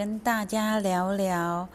[0.00, 1.68] 跟大家聊聊，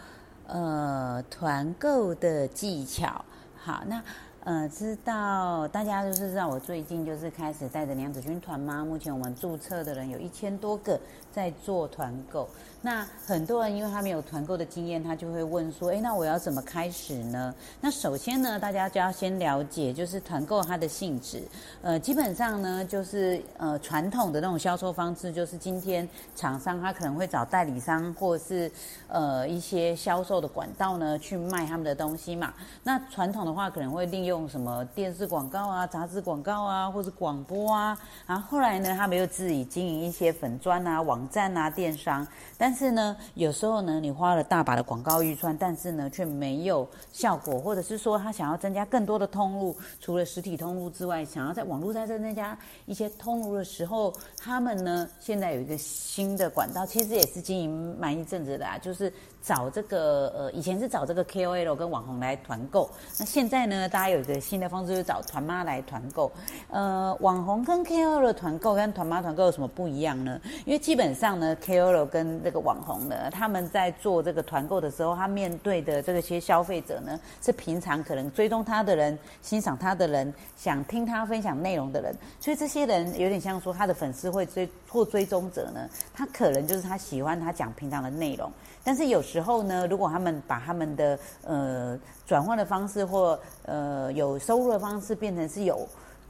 [0.47, 3.23] 呃，团购的技巧。
[3.55, 4.01] 好，那。
[4.45, 8.85] 呃，知道大家就是知道，我最近就是开始带着娘子军团吗？
[8.85, 10.99] 目前我们注册的人有一千多个
[11.33, 12.47] 在做团购。
[12.79, 21.41] 那很多人因为他没有团购的经验，他就会问说：“哎，那我要怎么开始呢？”那首先呢，大家就要先了解就是团购它的性质。
[21.81, 28.71] 呃，基本上呢，就是呃传统的那种销售方式，就是今天厂商他可能会找代理商或者是
[29.07, 32.53] 呃一些销售的管道呢去卖他们的东西嘛。
[32.83, 42.27] 那传统的话可能会利用用什么电视广告啊、杂志广告啊，或者广播啊，然后后来呢，他们又自己经营一些粉砖啊、网站啊、电商。
[42.57, 64.24] 但是呢，有时候呢，你花了大把的广告预算，但是呢，却没有效果，或者是说他想要增加更多的通路，除了实体通路之外，想要在网络上再增加一些通路的时候，他们呢，现在有一个新的管道，其实也是经营蛮一阵子的啊，就是找这个呃，以前是找这个 KOL 跟网红来团购，那现在呢，大家有。
[64.33, 66.31] 个新的方式就是找团妈来团购，
[66.69, 70.39] 呃，网红跟 KOL 的团购跟团妈团购有什么不一样呢？
[70.65, 88.49] 因为基本上呢，KOL 跟这个网红呢，他们在做这个团购的时候，他面对的这个些消费者呢，是平常可能追踪他的人、欣赏他的人、想听他分享内容的人，所以这些人有点像说他的粉丝会追或追踪者呢，他可能就是他喜欢他讲平常的内容，
[88.81, 95.85] 但是有时候呢，如果他们把他们的呃转换的方式或呃有收入的方式变成是有，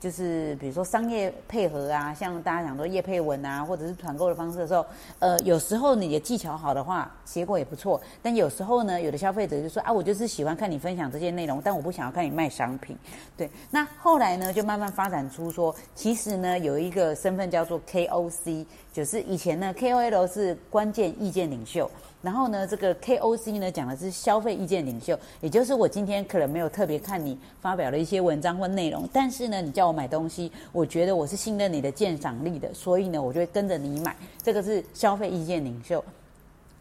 [0.06, 4.86] 就是比如说商业配合啊，像大家讲说叶配文啊，或者是团购的方式的时候，
[5.18, 8.00] 呃，有时候你的技巧好的话，结果也不错。
[8.22, 12.96] 但有时候呢，有的消费者就说啊，我就是喜欢看你分享这些内容，但我不想要看你卖商品。
[13.36, 21.90] 对，那后来呢，就慢慢发展出说，其实呢，有一个身份叫做 KOC，就是以前呢，KOL 是关键意见领袖。
[22.26, 34.16] 然后呢，这个 KOC 呢讲的是消费意见领袖，也就是我今天可能没有特别看你发表的一些文章或内容，但是呢，你叫我买东西，我觉得我是信任你的鉴赏力的，所以呢，我就会跟着你买。
[34.42, 36.04] 这个是消费意见领袖。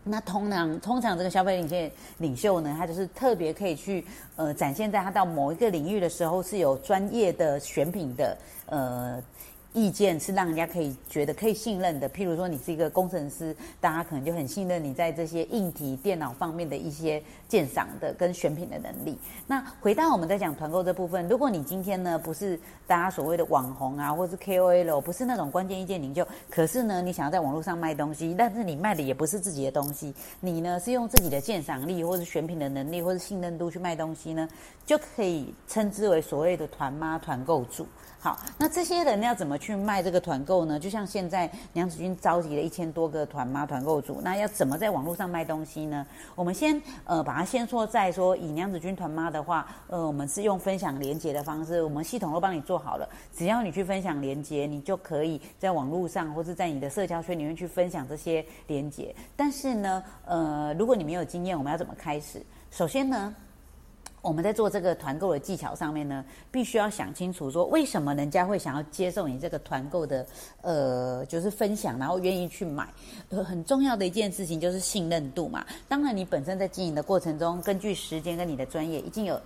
[0.03, 4.03] 那通常通常这个消费意见领袖呢，他就是特别可以去
[4.37, 9.23] 呃展现在他到某一个领域的时候是有专业的选品的呃。
[9.75, 19.19] 意见是让人家可以觉得可以信任的，譬如说你是一个工程师，大家可能就很信任你在这些硬体电脑方面的一些鉴赏的跟选品的能力。
[19.49, 34.49] 那回到我们在讲团购这部分，如果你今天呢不是大家所谓的网红啊， 或是 KOL，不是那种关键意见领袖，可是呢你想要在网络上卖东西，但是你卖的也不是自己的东西，你呢是用自己的鉴赏力或是选品的能力或是信任度去卖东西呢，
[34.87, 37.85] 就可以称之为所谓的团妈团购主。
[38.21, 40.79] 好，那这些人要怎么去卖这个团购呢？
[40.79, 46.07] 就像现在娘子军召集了一千多个团妈团购组，那要怎么在网络上卖东西呢？
[46.35, 59.15] 我们先呃把它先说在说，以娘子军团妈的话，呃，我们是用分享连接的方式，我们系统都帮你做好了，只要你去分享连接，你就可以在网络上或是在你的社交圈里面去分享这些连接。
[59.35, 62.45] 但是呢，呃，如果你没有经验，我们要怎么开始？
[62.71, 63.35] 首先呢？
[64.25, 70.27] 我们在做这个团购的技巧上面呢，必须要想清楚，说为什么人家会想要接受你这个团购的，
[70.63, 72.89] 呃，就是分享，然后愿意去买。
[73.29, 75.63] 呃，很重要的一件事情就是信任度嘛。
[75.87, 79.39] 当然，你本身在经营的过程中，根据时间跟你的专业，已经有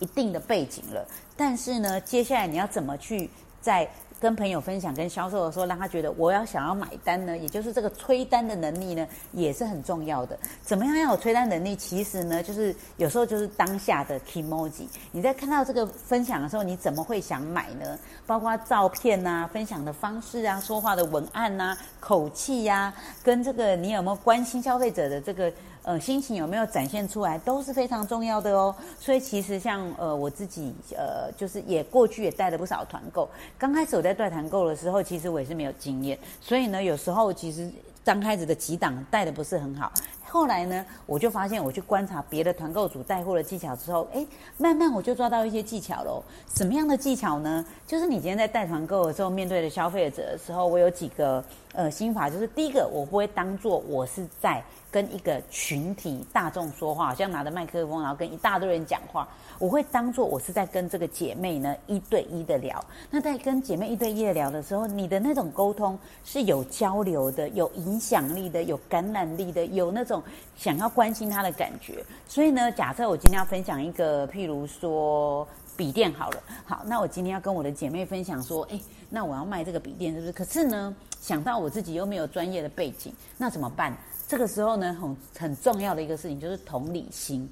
[0.00, 1.08] 一定的背景了。
[1.34, 3.30] 但是呢，接下来你要怎么去
[3.62, 7.36] 在跟朋友分享、跟销售的时候，让他觉得我要想要买单呢？
[7.36, 10.38] 也就是这个催单的能力呢，也是很重要的。
[10.62, 11.76] 怎么样要有催单能力？
[11.76, 14.86] 其实呢，就是有时候就是当下的 emoji。
[15.12, 17.98] 你在看到这个分享的时候，你怎么会想买呢？
[18.26, 25.52] 包括照片呐、分享的方式啊、说话的文案呐、口气呀，跟这个你有没有关心消费者的这个。
[25.86, 28.74] 呃，心情有没有展现出来都是非常重要的哦。
[28.98, 33.28] 所以其实像呃我自己呃，就是也过去也带了不少团购。
[33.56, 37.70] 刚开始我在带团购的时候，其实我也是没有经验，所以呢，有时候其实
[38.04, 39.92] 刚开始的几档带的不是很好。
[40.28, 44.26] 后来呢，我就发现我去观察别的团购组带货的技巧之后，哎，
[44.58, 46.20] 慢慢我就抓到一些技巧喽。
[46.52, 47.64] 什么样的技巧呢？
[47.86, 51.42] 就是你今天在带团购的时候，面对的消费者的时候，我有几个
[51.76, 54.60] 呃心法，就是第一个，我不会当做我是在。
[54.88, 59.28] 跟一个群体大众说话，好像拿着麦克风，然后跟一大堆人讲话。
[59.58, 62.82] 我会当做我是在跟这个姐妹呢一对一的聊。
[63.10, 70.22] 那在跟姐妹一对一的聊的时候，你的那种沟通是有交流的、有影响力的、有感染力的、有那种
[70.56, 72.02] 想要关心她的感觉。
[72.26, 75.46] 所以呢，假设我今天要分享一个，譬如说
[75.76, 78.80] 笔电好了，好，那我今天要跟我的姐妹分享说，哎，
[79.10, 80.32] 那我要卖这个笔电，是不是？
[80.32, 83.96] 可是呢，想到我自己又没有专业的背景，那怎么办？
[84.26, 87.48] 这个时候呢，很很重要的一个事情就是同理心。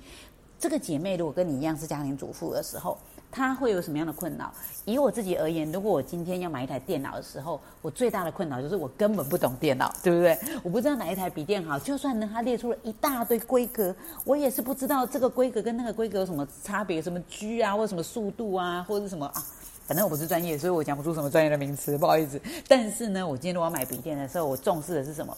[0.58, 2.96] 这个姐妹如果跟你一样是家庭主妇的时候，
[3.34, 4.48] 他会有什么样的困扰？
[4.84, 10.38] 以我自己而言，如果我今天要买一台电脑的时候，我最大的困扰就是我根本不懂电脑，对不对？
[10.62, 13.92] 我不知道哪一台笔电好，就算呢，它列出了一大堆规格，
[14.24, 19.42] 我也是不知道这个规格跟那个规格有什么差别，什么 G 啊，或什么速度啊，或者什么啊。
[19.86, 22.40] 反正我不是专业，所以我讲不出什么专业的名词，不好意思。
[22.68, 25.36] 但是呢，我今天如果要买笔电的时候，我重视的是什么？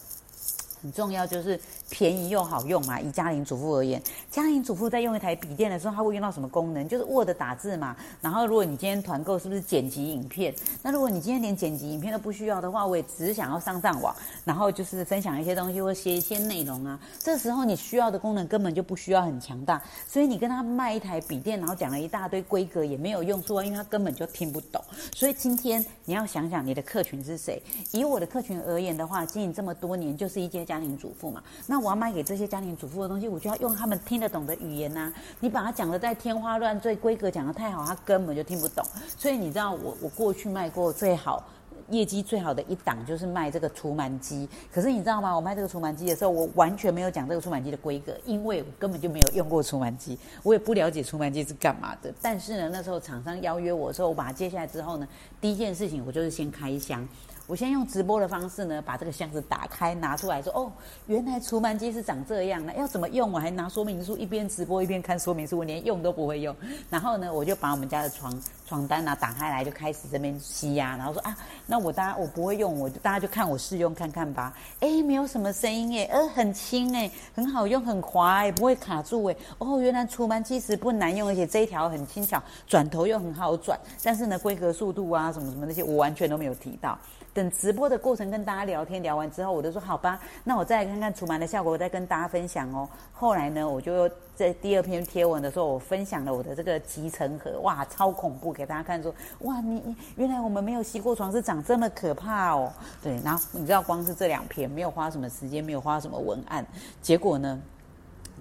[0.86, 1.58] 很重要就是
[1.90, 3.00] 便宜又好用嘛。
[3.00, 4.00] 以家庭主妇而言，
[4.30, 6.88] 家庭主妇在用一台笔电的时候，它会用到什么功能？
[6.88, 7.96] 就是 Word 打字嘛。
[8.20, 10.54] 然后，如果你今天团购是不是剪辑影片？
[10.80, 17.00] 那如果你今天连剪辑影片都不需要的话，我也只是想要上上网，然后就是分享一些东西或写一些内容啊。
[17.18, 24.80] 这时候你需要的功能根本就不需要很强大，所以你跟他卖一台笔电，然后讲了一大堆规格也没有用处啊，因为他根本就听不懂。
[25.12, 27.60] 所以今天你要想想你的客群是谁。
[27.90, 35.10] 以我的客群而言的话，经营这么多年就是一间家家庭主妇嘛，那我要卖给这些家庭主妇的东西，我就要用他们听得懂的语言呐。
[35.40, 38.84] 你把它讲的再天花乱坠，规格讲的太好，他根本就听不懂。
[39.16, 41.42] 所以你知道，我我过去卖过最好。
[41.88, 45.32] 业绩最好的一档就是卖这个除螨机，可是你知道吗？
[45.32, 52.12] 我卖这个除螨机的时候，我完全没有讲这个除螨机的规格，因为我根本就没有用过除螨机，我也不了解除螨机是干嘛的。
[52.20, 55.06] 但是呢，那时候厂商邀约我的时候，我把它接下来之后呢，
[55.40, 57.06] 第一件事情我就是先开箱。
[57.46, 60.72] 我先用直播的方式呢，把这个箱子打开拿出来，说哦，
[61.06, 63.30] 原来除螨机是长这样的，要怎么用？
[63.30, 66.54] 我还拿说明书一边直播一边看说明书，我连用都不会用。
[66.90, 68.36] 然后呢，我就把我们家的床
[68.66, 71.36] 床单啊打开来，就开始这边吸呀，然后说啊，
[71.66, 74.52] 那我大家我不会用，我就大家就看我试用看看吧。
[74.80, 79.36] 哎，没有什么声音哎，呃，很轻哎，很好用，很滑哎，不会卡住哎。
[79.58, 83.78] 哦，原来除螨其实不难用，而且这一条很轻巧，转头又很好转。
[84.02, 86.98] 但是呢，规格、速度啊，什么什么那些，我完全都没有提到。
[87.32, 92.88] 等直播的过程跟大家聊天聊完之后，我就说好吧，那我再来看看除螨的效果，我再跟大家分享哦。
[93.12, 102.72] 后来呢，我就在第二篇贴文的时候，我分享了我的这个集成盒，哇，超恐怖，给大家看说，哇，你你原来我们没有吸过床是长这么可怕哦。
[103.02, 106.66] 对，然后你知道光是这两篇没有花什么时间，没有花什么文案，
[107.02, 107.60] 结果呢，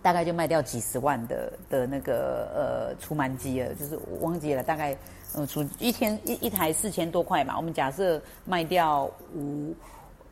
[0.01, 4.97] 大概就卖掉几十万的的那个呃除螨机了，就是我忘记了大概。
[5.37, 9.03] 呃，除一天一一台四千多块嘛，我们假设卖掉
[9.35, 9.75] 五，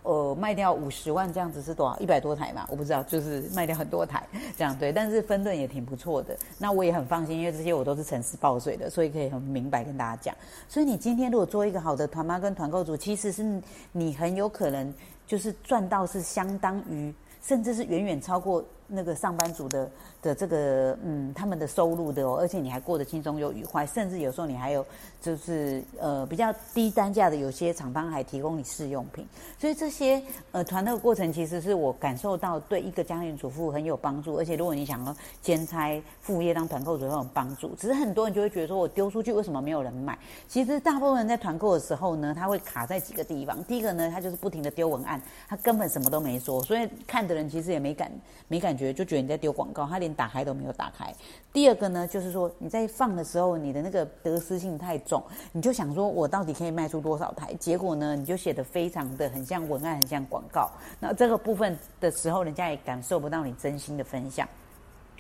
[0.04, 1.98] 呃，卖掉五十万这样子是多少？
[1.98, 4.28] 一百多台嘛，我不知道，就是卖掉很多台
[4.58, 6.38] 这样对，但是分润也挺不错的。
[6.58, 10.36] 那我也很放心，因为这些我都是诚实报税的，所以可以很明白跟大家讲。
[10.68, 13.62] 所以你今天如果做一个好的团妈跟团购组，其实是
[13.92, 14.94] 你很有可能
[15.26, 19.90] 就是赚到是相当于，甚至是远远超过那个上班族的。
[20.24, 24.84] 的这个嗯，他们的收入的哦，而且你还过得轻松又愉快，甚至有时候你还有
[25.22, 29.28] 就是呃比较低单价的，有些厂商还提供你试用品，
[29.60, 30.24] 所以这些
[30.54, 37.76] 呃团购过程其实是我感受到对一个家庭主妇很有帮助，而且如果你想要兼差副业当团购主很有帮助。
[37.76, 40.18] 只是很多人就会觉得说我丢出去为什么没有人买？
[40.48, 43.62] 其实大部分人在团购的时候呢，他会卡在几个地方。
[43.66, 48.10] 第一个呢，他就是不停的丢文案，他根本什么都没说，所以看的人其实也没感
[48.48, 50.13] 没感觉，就觉得你在丢广告，他连。
[50.14, 51.14] 打开都没有打开。
[51.52, 57.54] 第二个呢，就是说你在放的时候，你的那个得失性太重，你就想说我到底可以卖出多少台？
[57.56, 60.72] 结果呢，你就写的非常的很像文案，很像广告。
[61.00, 64.48] 那这个部分的时候，人家也感受不到你真心的分享。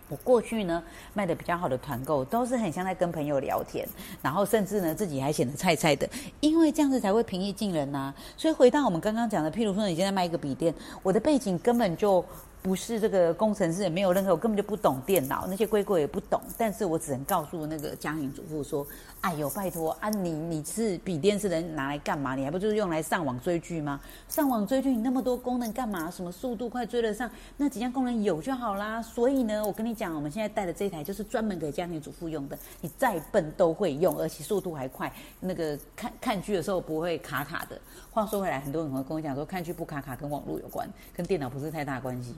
[0.09, 3.87] 我过去呢卖的比较好的团购，都是很像在跟朋友聊天，
[4.21, 8.13] 然后甚至呢自己还显得菜菜的，因为这样子才会平易近人呐。
[8.35, 12.25] 所以回到我们刚刚讲的，譬如说你现在卖一个笔电，我的背景根本就。
[12.63, 16.41] 不是这个工程师，也没有任何，我根本就不懂电脑，那些规规也不懂。
[16.57, 18.87] 但是我只能告诉那个家庭主妇说
[19.19, 22.35] ：“哎呦，拜托啊，你你是笔电是能拿来干嘛？
[22.35, 23.99] 你还不就是用来上网追剧吗？
[24.29, 26.09] 上网追剧你那么多功能干嘛？
[26.09, 27.29] 什么速度快追得上？
[27.57, 29.01] 那几项功能有就好啦。
[29.01, 35.11] 所以呢，我跟你讲，我们现在带的这台就是专门给家庭主妇用的，你再笨都会用，而且速度还快。
[35.41, 37.77] 那个看看剧的时候不会卡卡的。
[38.09, 42.33] 话说回来，很多人会跟我讲说，看剧不卡卡跟网络有关，跟电脑不是太大关系。”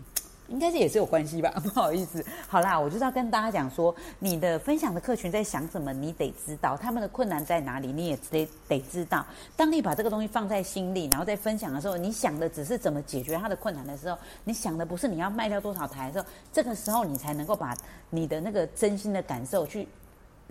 [0.47, 2.23] 应该是也是有关系吧， 不好意思。
[2.47, 9.25] 好啦，我就是要跟大家讲说，你的分享的客群在想什么，你得知道他们的困难在哪里，你也得得知道。
[9.55, 17.75] 当你把这个东西放在心里，然后在分享的时候，你想的只是怎么解决他的困难的时候，你想的不是你要卖掉多少台的时候，这个时候你才能够把
[18.09, 19.87] 你的那个真心的感受去，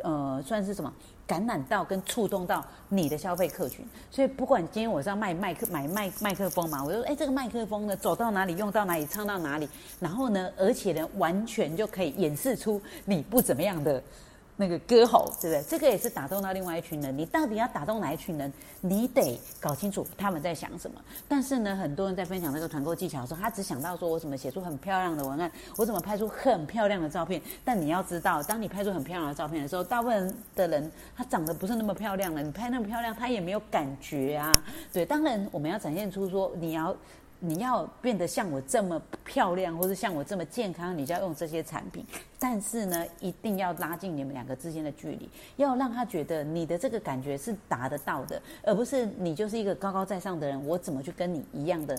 [0.02, 0.92] 呃，算是什么？
[1.26, 9.66] 感染到跟触动到你的消费客群，所以不管今天我是要卖麦克买麦麦克风嘛，我就说，哎，这个麦克风呢，走到哪里用到哪里，唱到哪里，
[9.98, 14.02] 然后呢，而且呢，完全就可以演示出你不怎么样的
[14.56, 15.62] 那个歌喉，对不对？
[15.68, 17.16] 这个也是打动到另外一群人。
[17.16, 18.52] 你到底要打动哪一群人？
[18.80, 21.00] 你得搞清楚他们在想什么。
[21.26, 27.42] 但是呢，很多人在分享那个团购技巧的时候，他只想到说我怎么写出很漂亮的文案，我怎么拍出很漂亮的照片。
[27.64, 32.42] 但你要知道，当你拍出很漂亮的照片的时候，大部分的人他长得不是那么漂亮了。
[32.42, 34.52] 你拍那么漂亮，他也没有感觉啊。
[34.92, 36.94] 对，当然我们要展现出说你要。
[37.40, 42.04] 你要变得像我这么漂亮，或者像我这么健康，你就要用这些产品。
[42.38, 51.98] 但是呢，一定要拉近你们两个之间的距离，要让他觉得你的这个感觉是达得到的，而不是你就是一个高高在上的人，我怎么去跟你一样的？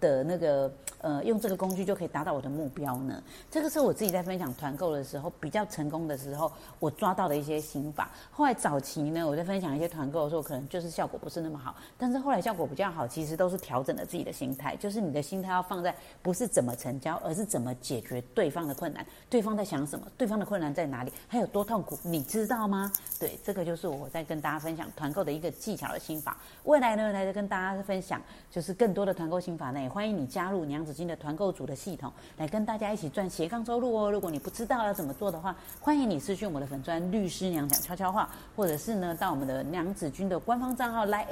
[0.00, 0.70] 的那个
[1.02, 3.22] 呃，用这个工具就可以达到我的目标呢？
[3.50, 8.10] 这个是我自己在分享团购的时候比较成功的时候，我抓到的一些心法。
[8.30, 11.74] 后来早期呢，我在分享一些团购的时候，可能就是效果不是那么好。
[11.96, 19.04] 但是后来效果比较好，其实都是调整了自己的心态，就是你的心态要放在不是怎么成交，而是怎么解决对方的困难。
[19.28, 20.06] 对方在想什么？
[20.18, 21.12] 对方的困难在哪里？
[21.28, 21.98] 还有多痛苦？
[22.02, 22.92] 你知道吗？
[23.18, 26.36] 对，这个就是我在跟大家分享团购的一个技巧的心法。
[26.64, 29.89] 未来呢，来跟大家分享就是更多的团购心法呢。
[29.90, 34.10] 欢迎你加入娘子军的团购组的系统，来跟大家一起赚斜杠收入哦。
[34.10, 41.26] 如果你不知道要怎么做的话，欢迎你私讯我的粉砖律师娘讲悄悄话，或者是呢到我们的娘子军的官方账号 Line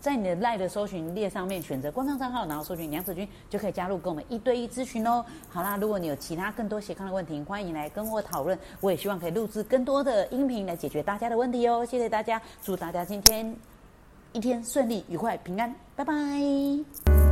[0.00, 5.24] 在你的 Line 的搜寻列上面选择官方账号，然后搜寻娘子军，就可以加入跟我们一对一咨询哦。
[5.48, 8.58] 好啦，如果你有其他更多斜杠的问题，欢迎来跟我讨论。
[8.80, 11.84] 我也希望可以录制更多的音频来解决大家的问题哦。
[11.86, 13.56] 谢谢大家，祝大家今天
[14.32, 17.23] 一天顺利、愉快、平安，拜拜。